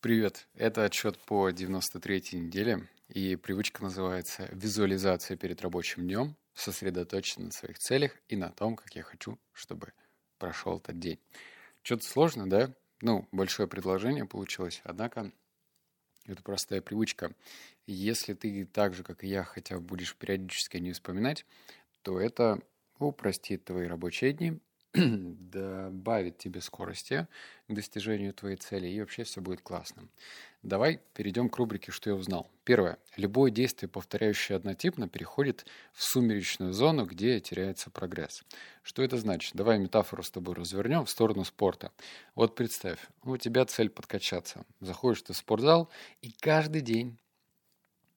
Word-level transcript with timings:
Привет, 0.00 0.46
это 0.54 0.84
отчет 0.84 1.18
по 1.18 1.50
93-й 1.50 2.38
неделе, 2.38 2.86
и 3.08 3.34
привычка 3.34 3.82
называется 3.82 4.48
«Визуализация 4.52 5.36
перед 5.36 5.60
рабочим 5.60 6.04
днем», 6.04 6.36
сосредоточена 6.54 7.46
на 7.46 7.50
своих 7.50 7.80
целях 7.80 8.12
и 8.28 8.36
на 8.36 8.50
том, 8.50 8.76
как 8.76 8.94
я 8.94 9.02
хочу, 9.02 9.40
чтобы 9.52 9.92
прошел 10.38 10.78
этот 10.78 11.00
день. 11.00 11.18
Что-то 11.82 12.04
сложно, 12.04 12.48
да? 12.48 12.72
Ну, 13.00 13.26
большое 13.32 13.68
предложение 13.68 14.24
получилось, 14.24 14.82
однако 14.84 15.32
это 16.26 16.44
простая 16.44 16.80
привычка. 16.80 17.34
Если 17.88 18.34
ты 18.34 18.66
так 18.66 18.94
же, 18.94 19.02
как 19.02 19.24
и 19.24 19.26
я, 19.26 19.42
хотя 19.42 19.78
бы 19.78 19.80
будешь 19.80 20.14
периодически 20.14 20.76
не 20.76 20.92
вспоминать, 20.92 21.44
то 22.02 22.20
это 22.20 22.62
упростит 23.00 23.64
твои 23.64 23.88
рабочие 23.88 24.32
дни 24.32 24.60
добавит 24.94 26.38
тебе 26.38 26.60
скорости 26.60 27.26
к 27.68 27.74
достижению 27.74 28.32
твоей 28.32 28.56
цели, 28.56 28.86
и 28.88 29.00
вообще 29.00 29.24
все 29.24 29.40
будет 29.40 29.60
классно. 29.60 30.08
Давай 30.62 31.00
перейдем 31.14 31.48
к 31.48 31.56
рубрике 31.56 31.92
«Что 31.92 32.10
я 32.10 32.16
узнал». 32.16 32.50
Первое. 32.64 32.98
Любое 33.16 33.50
действие, 33.50 33.88
повторяющее 33.88 34.56
однотипно, 34.56 35.08
переходит 35.08 35.66
в 35.92 36.02
сумеречную 36.02 36.72
зону, 36.72 37.06
где 37.06 37.38
теряется 37.38 37.90
прогресс. 37.90 38.42
Что 38.82 39.02
это 39.02 39.18
значит? 39.18 39.54
Давай 39.54 39.78
метафору 39.78 40.22
с 40.22 40.30
тобой 40.30 40.54
развернем 40.54 41.04
в 41.04 41.10
сторону 41.10 41.44
спорта. 41.44 41.92
Вот 42.34 42.54
представь, 42.54 42.98
у 43.22 43.36
тебя 43.36 43.64
цель 43.66 43.90
подкачаться. 43.90 44.64
Заходишь 44.80 45.22
ты 45.22 45.32
в 45.32 45.36
спортзал, 45.36 45.90
и 46.22 46.32
каждый 46.32 46.80
день 46.80 47.18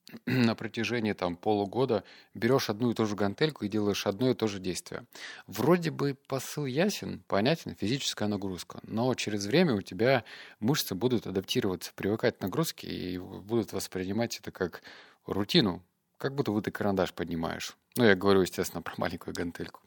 на 0.25 0.55
протяжении 0.55 1.13
там 1.13 1.35
полугода 1.35 2.03
берешь 2.33 2.69
одну 2.69 2.91
и 2.91 2.93
ту 2.93 3.05
же 3.05 3.15
гантельку 3.15 3.65
и 3.65 3.69
делаешь 3.69 4.07
одно 4.07 4.29
и 4.29 4.33
то 4.33 4.47
же 4.47 4.59
действие. 4.59 5.05
Вроде 5.47 5.91
бы 5.91 6.17
посыл 6.27 6.65
ясен, 6.65 7.23
понятен, 7.27 7.75
физическая 7.75 8.27
нагрузка, 8.27 8.79
но 8.83 9.13
через 9.15 9.45
время 9.45 9.75
у 9.75 9.81
тебя 9.81 10.23
мышцы 10.59 10.95
будут 10.95 11.27
адаптироваться, 11.27 11.91
привыкать 11.95 12.37
к 12.37 12.41
нагрузке 12.41 12.87
и 12.87 13.17
будут 13.17 13.73
воспринимать 13.73 14.37
это 14.39 14.51
как 14.51 14.81
рутину, 15.25 15.83
как 16.17 16.35
будто 16.35 16.51
вот 16.51 16.65
ты 16.65 16.71
карандаш 16.71 17.13
поднимаешь. 17.13 17.75
Ну, 17.95 18.05
я 18.05 18.15
говорю, 18.15 18.41
естественно, 18.41 18.81
про 18.83 18.93
маленькую 18.97 19.33
гантельку. 19.33 19.81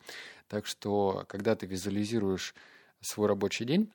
Так 0.49 0.67
что, 0.67 1.25
когда 1.29 1.55
ты 1.55 1.67
визуализируешь 1.67 2.55
свой 3.01 3.29
рабочий 3.29 3.65
день, 3.65 3.93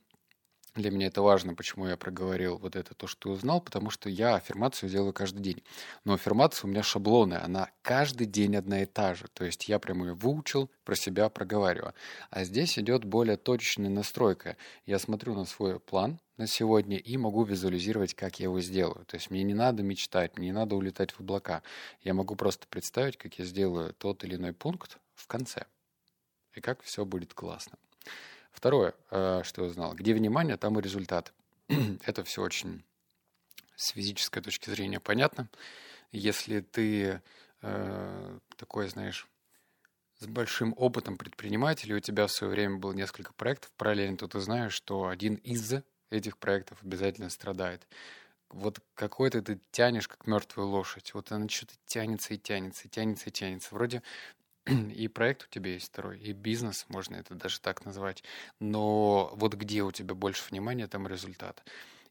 для 0.80 0.91
меня 0.91 1.08
это 1.08 1.22
важно, 1.22 1.53
почему 1.53 1.88
я 1.88 1.97
проговорил 1.97 2.58
вот 2.58 2.75
это, 2.75 2.94
то, 2.94 3.08
что 3.08 3.19
ты 3.19 3.30
узнал, 3.30 3.61
потому 3.61 3.89
что 3.89 4.09
я 4.09 4.35
аффирмацию 4.35 4.89
делаю 4.89 5.13
каждый 5.13 5.41
день. 5.41 5.63
Но 6.05 6.13
аффирмация 6.13 6.67
у 6.67 6.72
меня 6.72 6.83
шаблонная, 6.83 7.44
она 7.44 7.69
каждый 7.81 8.27
день 8.27 8.55
одна 8.55 8.83
и 8.83 8.85
та 8.85 9.13
же. 9.13 9.25
То 9.33 9.45
есть 9.45 9.69
я 9.69 9.80
прямо 9.80 10.07
ее 10.07 10.13
выучил, 10.13 10.69
про 10.83 10.95
себя 10.95 11.30
проговариваю. 11.30 11.94
А 12.30 12.44
здесь 12.44 12.80
идет 12.80 13.05
более 13.05 13.38
точечная 13.38 13.89
настройка. 13.89 14.57
Я 14.85 15.00
смотрю 15.00 15.35
на 15.35 15.45
свой 15.45 15.80
план 15.80 16.19
на 16.38 16.47
сегодня 16.47 16.97
и 16.97 17.17
могу 17.17 17.44
визуализировать, 17.44 18.13
как 18.13 18.39
я 18.39 18.45
его 18.45 18.59
сделаю. 18.61 19.05
То 19.05 19.16
есть 19.16 19.30
мне 19.30 19.44
не 19.44 19.53
надо 19.53 19.83
мечтать, 19.83 20.38
мне 20.38 20.47
не 20.47 20.53
надо 20.53 20.75
улетать 20.75 21.11
в 21.11 21.19
облака. 21.19 21.61
Я 22.02 22.13
могу 22.13 22.35
просто 22.35 22.66
представить, 22.67 23.17
как 23.17 23.38
я 23.38 23.45
сделаю 23.45 23.94
тот 23.94 24.23
или 24.23 24.35
иной 24.35 24.53
пункт 24.53 24.97
в 25.16 25.27
конце. 25.27 25.66
И 26.55 26.61
как 26.61 26.81
все 26.81 27.05
будет 27.05 27.33
классно. 27.33 27.77
Второе, 28.52 28.94
э, 29.11 29.42
что 29.44 29.64
я 29.64 29.69
узнал, 29.69 29.94
где 29.94 30.14
внимание, 30.14 30.58
там 30.58 30.80
и 30.80 30.81
результат. 30.81 31.33
Это 32.05 32.23
все 32.23 32.42
очень 32.42 32.83
с 33.75 33.89
физической 33.89 34.41
точки 34.41 34.69
зрения 34.69 35.00
понятно. 35.00 35.50
Если 36.11 36.59
ты 36.59 37.22
э, 37.61 38.39
такой, 38.58 38.89
знаешь, 38.89 39.28
с 40.19 40.28
большим 40.28 40.73
опытом 40.75 41.17
предпринимателя, 41.17 41.95
у 41.95 42.00
тебя 42.00 42.28
в 42.28 42.31
свое 42.31 42.52
время 42.52 42.78
было 42.78 42.91
несколько 42.91 43.31
проектов 43.33 43.72
параллельно, 43.78 44.17
то 44.17 44.28
ты 44.28 44.39
знаешь, 44.39 44.73
что 44.73 45.08
один 45.08 45.36
из 45.36 45.75
этих 46.09 46.38
проектов 46.38 46.80
обязательно 46.84 47.30
страдает. 47.30 47.88
Вот 48.50 48.80
какой-то 48.95 49.41
ты 49.41 49.59
тянешь, 49.72 50.08
как 50.08 50.25
мертвую 50.25 50.67
лошадь. 50.67 51.13
Вот 51.13 51.31
она 51.31 51.47
что-то 51.47 51.75
тянется 51.86 52.34
и 52.34 52.38
тянется, 52.38 52.88
и 52.88 52.89
тянется 52.89 53.30
и 53.30 53.31
тянется. 53.31 53.73
Вроде 53.73 54.02
и 54.96 55.07
проект 55.07 55.44
у 55.44 55.47
тебя 55.47 55.72
есть 55.74 55.88
второй, 55.88 56.19
и 56.19 56.34
бизнес, 56.34 56.85
можно 56.90 57.16
это 57.16 57.35
даже 57.35 57.59
так 57.59 57.85
назвать. 57.85 58.24
Но 58.59 59.31
вот 59.35 59.56
где 59.56 59.84
у 59.84 59.91
тебя 59.91 60.16
больше 60.16 60.44
внимания, 60.50 60.88
там 60.88 61.07
результат. 61.07 61.63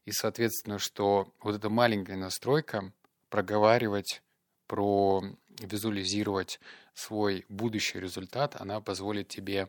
И, 0.05 0.11
соответственно, 0.11 0.79
что 0.79 1.33
вот 1.41 1.55
эта 1.55 1.69
маленькая 1.69 2.17
настройка, 2.17 2.91
проговаривать, 3.29 4.21
про 4.67 5.23
визуализировать 5.59 6.59
свой 6.93 7.45
будущий 7.49 7.99
результат, 7.99 8.55
она 8.59 8.79
позволит 8.81 9.27
тебе 9.27 9.67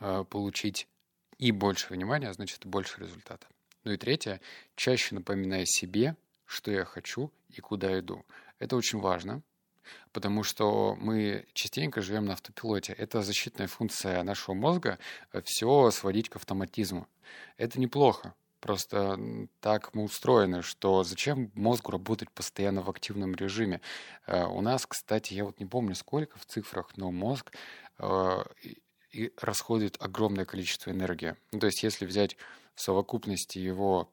э, 0.00 0.24
получить 0.28 0.88
и 1.38 1.52
больше 1.52 1.92
внимания, 1.92 2.28
а 2.28 2.32
значит, 2.32 2.66
больше 2.66 3.00
результата. 3.00 3.46
Ну 3.84 3.92
и 3.92 3.96
третье, 3.96 4.40
чаще 4.74 5.14
напоминай 5.14 5.64
себе, 5.66 6.16
что 6.44 6.70
я 6.70 6.84
хочу 6.84 7.32
и 7.48 7.60
куда 7.60 7.98
иду. 7.98 8.24
Это 8.58 8.76
очень 8.76 8.98
важно, 8.98 9.42
потому 10.12 10.42
что 10.42 10.96
мы 11.00 11.46
частенько 11.52 12.00
живем 12.00 12.26
на 12.26 12.34
автопилоте. 12.34 12.92
Это 12.92 13.22
защитная 13.22 13.66
функция 13.66 14.22
нашего 14.22 14.54
мозга 14.54 14.98
э, 15.32 15.40
все 15.42 15.90
сводить 15.90 16.28
к 16.28 16.36
автоматизму. 16.36 17.06
Это 17.56 17.80
неплохо. 17.80 18.34
Просто 18.60 19.18
так 19.60 19.94
мы 19.94 20.04
устроены, 20.04 20.62
что 20.62 21.02
зачем 21.02 21.50
мозгу 21.54 21.92
работать 21.92 22.30
постоянно 22.30 22.82
в 22.82 22.90
активном 22.90 23.34
режиме? 23.34 23.80
Э, 24.26 24.44
у 24.44 24.60
нас, 24.60 24.86
кстати, 24.86 25.34
я 25.34 25.44
вот 25.44 25.60
не 25.60 25.66
помню 25.66 25.94
сколько 25.94 26.38
в 26.38 26.44
цифрах, 26.44 26.96
но 26.96 27.10
мозг 27.10 27.52
э, 27.98 28.44
расходует 29.40 29.96
огромное 30.00 30.44
количество 30.44 30.90
энергии. 30.90 31.36
Ну, 31.52 31.58
то 31.58 31.66
есть, 31.66 31.82
если 31.82 32.04
взять 32.04 32.36
в 32.74 32.80
совокупности 32.80 33.58
его 33.58 34.12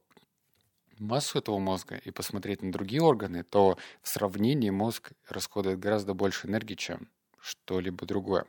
массу 0.99 1.39
этого 1.39 1.59
мозга 1.59 1.95
и 1.95 2.11
посмотреть 2.11 2.61
на 2.61 2.71
другие 2.71 3.01
органы, 3.01 3.43
то 3.43 3.77
в 4.01 4.07
сравнении 4.07 4.69
мозг 4.69 5.11
расходует 5.27 5.79
гораздо 5.79 6.13
больше 6.13 6.47
энергии, 6.47 6.75
чем 6.75 7.09
что-либо 7.39 8.05
другое. 8.05 8.45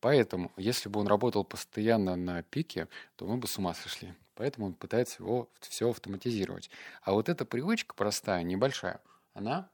Поэтому, 0.00 0.50
если 0.56 0.88
бы 0.88 1.00
он 1.00 1.06
работал 1.06 1.44
постоянно 1.44 2.16
на 2.16 2.42
пике, 2.42 2.88
то 3.16 3.26
мы 3.26 3.36
бы 3.36 3.46
с 3.46 3.58
ума 3.58 3.74
сошли. 3.74 4.14
Поэтому 4.34 4.68
он 4.68 4.74
пытается 4.74 5.22
его 5.22 5.50
все 5.60 5.90
автоматизировать. 5.90 6.70
А 7.02 7.12
вот 7.12 7.28
эта 7.28 7.44
привычка 7.44 7.94
простая, 7.94 8.42
небольшая, 8.42 9.00
она 9.34 9.68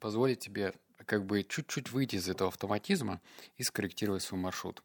позволит 0.00 0.40
тебе 0.40 0.74
как 1.06 1.24
бы 1.24 1.42
чуть-чуть 1.42 1.90
выйти 1.90 2.16
из 2.16 2.28
этого 2.28 2.48
автоматизма 2.48 3.20
и 3.56 3.62
скорректировать 3.62 4.22
свой 4.22 4.40
маршрут. 4.40 4.82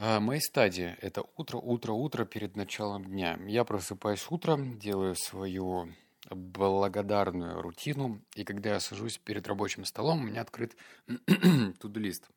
А, 0.00 0.20
мои 0.20 0.38
стадии– 0.38 0.96
это 1.00 1.24
утро, 1.36 1.56
утро, 1.56 1.92
утро 1.92 2.24
перед 2.24 2.54
началом 2.54 3.04
дня. 3.04 3.36
Я 3.48 3.64
просыпаюсь 3.64 4.24
утром, 4.30 4.78
делаю 4.78 5.16
свою 5.16 5.92
благодарную 6.30 7.60
рутину, 7.60 8.22
и 8.36 8.44
когда 8.44 8.74
я 8.74 8.80
сажусь 8.80 9.18
перед 9.18 9.48
рабочим 9.48 9.84
столом, 9.84 10.20
у 10.20 10.26
меня 10.26 10.42
открыт 10.42 10.76
туду-лист. 11.80 12.28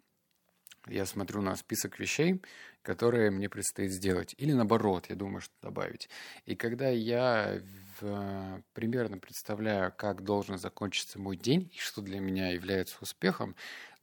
Я 0.87 1.05
смотрю 1.05 1.43
на 1.43 1.55
список 1.55 1.99
вещей, 1.99 2.41
которые 2.81 3.29
мне 3.29 3.47
предстоит 3.47 3.91
сделать. 3.91 4.33
Или 4.39 4.53
наоборот, 4.53 5.05
я 5.09 5.15
думаю, 5.15 5.41
что 5.41 5.53
добавить. 5.61 6.09
И 6.47 6.55
когда 6.55 6.89
я 6.89 7.61
в, 7.99 8.63
примерно 8.73 9.19
представляю, 9.19 9.93
как 9.95 10.23
должен 10.23 10.57
закончиться 10.57 11.19
мой 11.19 11.37
день 11.37 11.71
и 11.75 11.77
что 11.77 12.01
для 12.01 12.19
меня 12.19 12.49
является 12.49 12.97
успехом, 13.01 13.55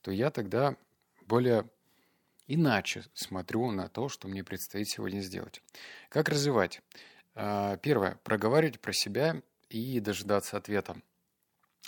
то 0.03 0.13
я 0.13 0.31
тогда 0.31 0.77
более 1.27 1.69
иначе 2.49 3.05
смотрю 3.15 3.71
на 3.71 3.89
то, 3.89 4.09
что 4.09 4.27
мне 4.27 4.43
предстоит 4.43 4.89
сегодня 4.89 5.21
сделать. 5.21 5.63
Как 6.09 6.29
развивать? 6.29 6.83
А, 7.35 7.77
первое. 7.77 8.19
Проговаривать 8.25 8.81
про 8.81 8.93
себя 8.93 9.41
и 9.69 10.01
дожидаться 10.01 10.57
ответа. 10.57 10.97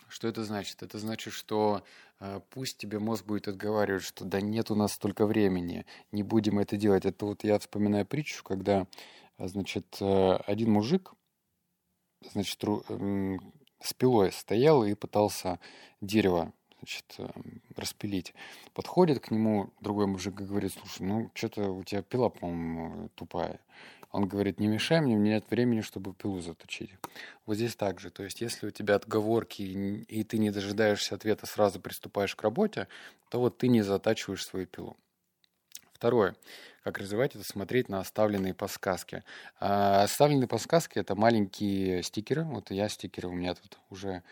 Что 0.08 0.28
это 0.28 0.44
значит? 0.44 0.82
Это 0.82 0.98
значит, 0.98 1.32
что 1.32 1.82
э, 2.20 2.40
пусть 2.50 2.78
тебе 2.78 2.98
мозг 2.98 3.24
будет 3.24 3.48
отговаривать, 3.48 4.02
что 4.02 4.24
да 4.24 4.40
нет 4.40 4.70
у 4.70 4.74
нас 4.74 4.92
столько 4.92 5.26
времени, 5.26 5.86
не 6.10 6.22
будем 6.22 6.58
это 6.58 6.76
делать. 6.76 7.04
Это 7.04 7.26
вот 7.26 7.44
я 7.44 7.58
вспоминаю 7.58 8.06
притчу, 8.06 8.42
когда, 8.42 8.86
значит, 9.38 9.96
э, 10.00 10.32
один 10.46 10.72
мужик, 10.72 11.12
значит, 12.32 12.60
с 13.82 13.94
пилой 13.94 14.32
стоял 14.32 14.84
и 14.84 14.94
пытался 14.94 15.58
дерево 16.00 16.52
значит, 16.80 17.04
эм, 17.18 17.62
распилить. 17.76 18.34
Подходит 18.74 19.20
к 19.20 19.30
нему 19.30 19.70
другой 19.80 20.06
мужик 20.06 20.40
и 20.40 20.44
говорит, 20.44 20.72
слушай, 20.72 21.02
ну, 21.02 21.30
что-то 21.34 21.70
у 21.70 21.84
тебя 21.84 22.02
пила, 22.02 22.28
по-моему, 22.28 23.08
тупая. 23.14 23.60
Он 24.12 24.26
говорит, 24.26 24.58
не 24.58 24.66
мешай 24.66 25.00
мне, 25.00 25.16
мне 25.16 25.34
нет 25.34 25.44
времени, 25.50 25.82
чтобы 25.82 26.12
пилу 26.12 26.40
заточить. 26.40 26.90
Вот 27.46 27.54
здесь 27.54 27.76
так 27.76 28.00
же. 28.00 28.10
То 28.10 28.24
есть, 28.24 28.40
если 28.40 28.66
у 28.66 28.70
тебя 28.70 28.96
отговорки, 28.96 29.62
и 29.62 30.24
ты 30.24 30.38
не 30.38 30.50
дожидаешься 30.50 31.14
ответа, 31.14 31.46
сразу 31.46 31.80
приступаешь 31.80 32.34
к 32.34 32.42
работе, 32.42 32.88
то 33.28 33.38
вот 33.38 33.58
ты 33.58 33.68
не 33.68 33.82
затачиваешь 33.82 34.44
свою 34.44 34.66
пилу. 34.66 34.96
Второе. 35.92 36.34
Как 36.82 36.98
развивать 36.98 37.36
это? 37.36 37.44
Смотреть 37.44 37.88
на 37.88 38.00
оставленные 38.00 38.54
подсказки. 38.54 39.22
А 39.60 40.02
оставленные 40.02 40.48
подсказки– 40.48 40.94
это 40.98 41.14
маленькие 41.14 42.02
стикеры. 42.02 42.44
Вот 42.44 42.70
я 42.70 42.88
стикеры 42.88 43.28
у 43.28 43.32
меня 43.32 43.54
тут 43.54 43.78
уже 43.90 44.22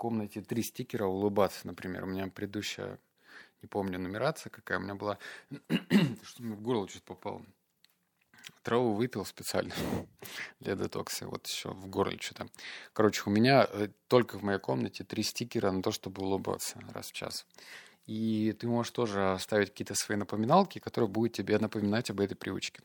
комнате 0.00 0.40
три 0.40 0.62
стикера 0.62 1.04
улыбаться, 1.04 1.66
например. 1.66 2.04
У 2.04 2.06
меня 2.06 2.26
предыдущая, 2.28 2.98
не 3.60 3.68
помню, 3.68 3.98
нумерация 3.98 4.48
какая 4.48 4.78
у 4.78 4.82
меня 4.82 4.94
была. 4.94 5.18
Что 6.22 6.42
мне 6.42 6.54
в 6.54 6.62
горло 6.62 6.88
чуть 6.88 7.02
попало. 7.02 7.44
траву 8.62 8.94
выпил 8.94 9.26
специально 9.26 9.74
для 10.60 10.74
детокса. 10.74 11.26
Вот 11.26 11.46
еще 11.46 11.68
в 11.68 11.86
горле 11.88 12.16
что-то. 12.18 12.48
Короче, 12.94 13.24
у 13.26 13.30
меня 13.30 13.68
э, 13.70 13.88
только 14.08 14.38
в 14.38 14.42
моей 14.42 14.58
комнате 14.58 15.04
три 15.04 15.22
стикера 15.22 15.70
на 15.70 15.82
то, 15.82 15.92
чтобы 15.92 16.22
улыбаться 16.22 16.80
раз 16.94 17.10
в 17.10 17.12
час. 17.12 17.46
И 18.06 18.56
ты 18.58 18.68
можешь 18.68 18.92
тоже 18.92 19.32
оставить 19.32 19.68
какие-то 19.68 19.94
свои 19.94 20.16
напоминалки, 20.16 20.78
которые 20.78 21.10
будут 21.10 21.34
тебе 21.34 21.58
напоминать 21.58 22.08
об 22.08 22.20
этой 22.20 22.36
привычке. 22.36 22.80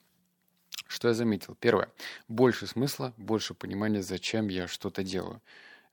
Что 0.87 1.07
я 1.07 1.13
заметил? 1.13 1.55
Первое. 1.55 1.87
Больше 2.27 2.67
смысла, 2.67 3.13
больше 3.15 3.53
понимания, 3.53 4.03
зачем 4.03 4.49
я 4.49 4.67
что-то 4.67 5.01
делаю. 5.01 5.41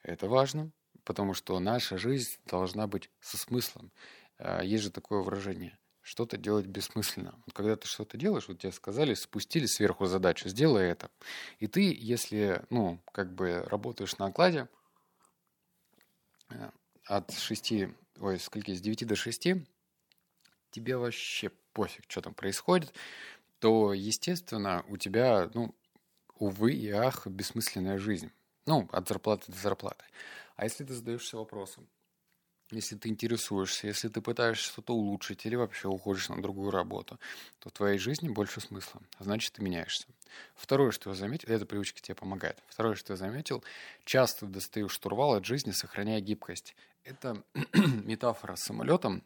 Это 0.03 0.27
важно, 0.27 0.73
потому 1.05 1.35
что 1.35 1.59
наша 1.59 1.99
жизнь 1.99 2.39
должна 2.47 2.87
быть 2.87 3.11
со 3.21 3.37
смыслом. 3.37 3.93
А, 4.39 4.63
есть 4.63 4.85
же 4.85 4.91
такое 4.91 5.21
выражение 5.21 5.79
что-то 6.03 6.37
делать 6.37 6.67
бессмысленно. 6.67 7.35
Вот 7.47 7.55
когда 7.55 7.77
ты 7.77 7.87
что-то 7.87 8.19
делаешь, 8.19 8.49
вот 8.49 8.59
тебе 8.59 8.73
сказали, 8.73 9.15
спустили 9.15 9.67
сверху 9.67 10.07
задачу, 10.07 10.49
сделай 10.49 10.91
это. 10.91 11.11
И 11.61 11.69
ты, 11.69 11.97
если, 11.97 12.65
ну, 12.71 13.01
как 13.13 13.33
бы 13.33 13.63
работаешь 13.67 14.19
на 14.19 14.27
окладе 14.27 14.69
э, 16.51 16.71
от 17.05 17.33
6, 17.33 17.73
ой, 18.19 18.39
скольки, 18.41 18.75
с 18.75 18.81
9 18.81 19.07
до 19.07 19.15
6, 19.15 19.49
тебе 20.73 20.97
вообще 20.97 21.51
пофиг, 21.73 22.05
что 22.09 22.21
там 22.21 22.35
происходит, 22.35 22.93
то, 23.61 23.93
естественно, 23.93 24.85
у 24.89 24.97
тебя, 24.97 25.49
ну, 25.55 25.73
увы 26.35 26.73
и 26.73 26.91
ах, 26.91 27.29
бессмысленная 27.29 27.99
жизнь. 27.99 28.33
Ну, 28.67 28.89
от 28.93 29.09
зарплаты 29.09 29.53
до 29.53 29.59
зарплаты. 29.59 30.05
А 30.57 30.65
если 30.65 30.85
ты 30.85 30.95
задаешься 30.95 31.37
вопросом, 31.37 31.89
если 32.73 32.97
ты 32.97 33.11
интересуешься, 33.11 33.87
если 33.87 34.09
ты 34.09 34.21
пытаешься 34.21 34.73
что-то 34.73 34.95
улучшить 34.95 35.45
или 35.45 35.57
вообще 35.57 35.89
уходишь 35.89 36.31
на 36.31 36.41
другую 36.41 36.71
работу, 36.71 37.21
то 37.59 37.69
в 37.69 37.73
твоей 37.73 37.99
жизни 37.99 38.29
больше 38.29 38.61
смысла. 38.61 39.03
А 39.19 39.25
значит, 39.25 39.53
ты 39.53 39.63
меняешься. 39.63 40.07
Второе, 40.55 40.91
что 40.91 41.11
я 41.11 41.17
заметил, 41.17 41.53
эта 41.53 41.67
привычка 41.67 42.01
тебе 42.01 42.15
помогает. 42.15 42.63
Второе, 42.69 42.95
что 42.95 43.13
я 43.13 43.17
заметил, 43.19 43.63
часто 44.05 44.47
достаю 44.47 44.89
штурвал 44.89 45.35
от 45.35 45.45
жизни, 45.45 45.73
сохраняя 45.73 46.21
гибкость. 46.21 46.75
Это 47.05 47.43
метафора 47.75 48.57
с 48.57 48.63
самолетом. 48.63 49.23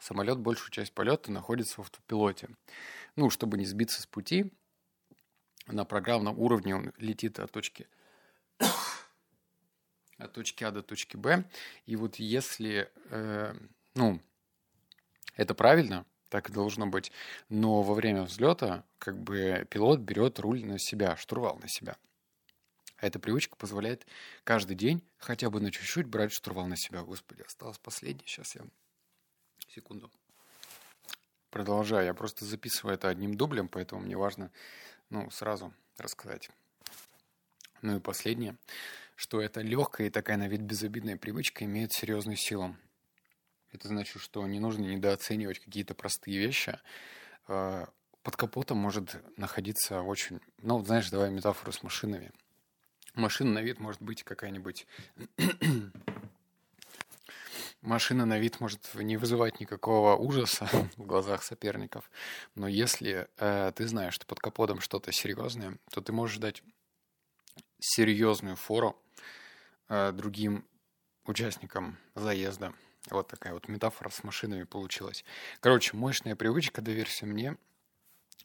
Самолет 0.00 0.38
большую 0.38 0.70
часть 0.70 0.92
полета 0.92 1.30
находится 1.30 1.76
в 1.76 1.80
автопилоте. 1.80 2.48
Ну, 3.14 3.30
чтобы 3.30 3.56
не 3.56 3.64
сбиться 3.64 4.02
с 4.02 4.06
пути, 4.06 4.50
на 5.66 5.84
программном 5.84 6.38
уровне 6.38 6.74
он 6.74 6.92
летит 6.98 7.38
от 7.38 7.52
точки 7.52 7.86
от 10.18 10.32
точки 10.32 10.64
А 10.64 10.70
до 10.70 10.82
точки 10.82 11.16
Б. 11.16 11.44
И 11.86 11.96
вот 11.96 12.16
если, 12.16 12.90
э, 13.10 13.54
ну, 13.94 14.20
это 15.36 15.54
правильно, 15.54 16.04
так 16.28 16.50
и 16.50 16.52
должно 16.52 16.86
быть, 16.86 17.12
но 17.48 17.82
во 17.82 17.94
время 17.94 18.22
взлета 18.22 18.84
как 18.98 19.16
бы 19.18 19.66
пилот 19.70 20.00
берет 20.00 20.38
руль 20.40 20.64
на 20.64 20.78
себя, 20.78 21.16
штурвал 21.16 21.58
на 21.58 21.68
себя. 21.68 21.96
Эта 22.98 23.18
привычка 23.18 23.56
позволяет 23.56 24.06
каждый 24.44 24.76
день 24.76 25.02
хотя 25.18 25.50
бы 25.50 25.60
на 25.60 25.70
чуть-чуть 25.70 26.06
брать 26.06 26.32
штурвал 26.32 26.66
на 26.66 26.76
себя. 26.76 27.02
Господи, 27.02 27.42
осталось 27.42 27.78
последнее. 27.78 28.26
Сейчас 28.26 28.54
я... 28.54 28.62
Секунду. 29.68 30.10
Продолжаю. 31.50 32.06
Я 32.06 32.14
просто 32.14 32.44
записываю 32.44 32.94
это 32.94 33.08
одним 33.08 33.36
дублем, 33.36 33.68
поэтому 33.68 34.00
мне 34.00 34.16
важно 34.16 34.50
ну, 35.10 35.30
сразу 35.30 35.72
рассказать. 35.98 36.48
Ну 37.82 37.96
и 37.96 38.00
последнее 38.00 38.56
что 39.16 39.40
эта 39.40 39.60
легкая 39.60 40.08
и 40.08 40.10
такая 40.10 40.36
на 40.36 40.48
вид 40.48 40.60
безобидная 40.60 41.16
привычка 41.16 41.64
имеет 41.64 41.92
серьезную 41.92 42.36
силу. 42.36 42.76
Это 43.72 43.88
значит, 43.88 44.22
что 44.22 44.46
не 44.46 44.60
нужно 44.60 44.82
недооценивать 44.82 45.58
какие-то 45.58 45.94
простые 45.94 46.38
вещи. 46.38 46.78
А, 47.48 47.88
под 48.22 48.36
капотом 48.36 48.78
может 48.78 49.16
находиться 49.36 50.00
очень... 50.02 50.40
Ну, 50.62 50.82
знаешь, 50.84 51.10
давай 51.10 51.30
метафору 51.30 51.72
с 51.72 51.82
машинами. 51.82 52.32
Машина 53.14 53.52
на 53.52 53.62
вид 53.62 53.80
может 53.80 54.00
быть 54.00 54.22
какая-нибудь... 54.22 54.86
Машина 57.82 58.24
на 58.24 58.38
вид 58.38 58.60
может 58.60 58.94
не 58.94 59.18
вызывать 59.18 59.60
никакого 59.60 60.16
ужаса 60.16 60.66
в 60.96 61.04
глазах 61.04 61.42
соперников, 61.42 62.10
но 62.54 62.66
если 62.66 63.28
э, 63.36 63.72
ты 63.76 63.86
знаешь, 63.86 64.14
что 64.14 64.24
под 64.24 64.40
капотом 64.40 64.80
что-то 64.80 65.12
серьезное, 65.12 65.76
то 65.90 66.00
ты 66.00 66.10
можешь 66.10 66.38
дать 66.38 66.62
серьезную 67.78 68.56
фору 68.56 68.98
другим 69.88 70.66
участникам 71.24 71.98
заезда. 72.14 72.72
Вот 73.10 73.28
такая 73.28 73.52
вот 73.52 73.68
метафора 73.68 74.10
с 74.10 74.24
машинами 74.24 74.64
получилась. 74.64 75.24
Короче, 75.60 75.96
мощная 75.96 76.36
привычка, 76.36 76.80
доверься 76.80 77.26
мне, 77.26 77.56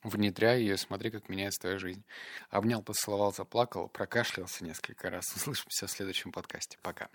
внедряй 0.04 0.62
ее, 0.62 0.78
смотри, 0.78 1.12
как 1.12 1.30
меняется 1.30 1.62
твоя 1.62 1.80
жизнь. 1.80 2.04
Обнял, 2.50 2.82
поцеловал, 2.82 3.34
заплакал, 3.34 3.88
прокашлялся 3.88 4.64
несколько 4.64 5.10
раз. 5.10 5.34
Услышимся 5.36 5.88
в 5.88 5.92
следующем 5.92 6.32
подкасте. 6.32 6.78
Пока. 6.82 7.10